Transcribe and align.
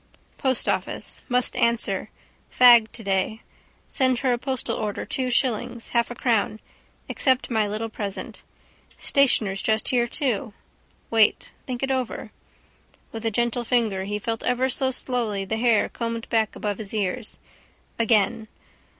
Postoffice. 0.39 1.21
Must 1.29 1.55
answer. 1.55 2.09
Fag 2.51 2.87
today. 2.91 3.43
Send 3.87 4.17
her 4.21 4.33
a 4.33 4.39
postal 4.39 4.75
order 4.75 5.05
two 5.05 5.29
shillings, 5.29 5.89
half 5.89 6.09
a 6.09 6.15
crown. 6.15 6.59
Accept 7.07 7.51
my 7.51 7.67
little 7.67 7.87
present. 7.87 8.41
Stationer's 8.97 9.61
just 9.61 9.89
here 9.89 10.07
too. 10.07 10.53
Wait. 11.11 11.51
Think 11.67 11.87
over 11.91 12.15
it. 12.19 12.29
With 13.11 13.27
a 13.27 13.29
gentle 13.29 13.63
finger 13.63 14.05
he 14.05 14.17
felt 14.17 14.41
ever 14.41 14.69
so 14.69 14.89
slowly 14.89 15.45
the 15.45 15.57
hair 15.57 15.87
combed 15.87 16.27
back 16.29 16.55
above 16.55 16.79
his 16.79 16.95
ears. 16.95 17.37
Again. 17.99 18.47